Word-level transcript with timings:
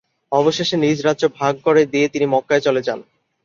অবশেষে 0.31 0.75
নিজ 0.77 0.97
রাজ্য 1.01 1.23
ভাগ 1.39 1.53
করে 1.63 1.81
দিয়ে 1.85 2.07
তিনি 2.07 2.25
মক্কায় 2.25 2.61
চলে 2.61 2.81
যান। 2.81 2.99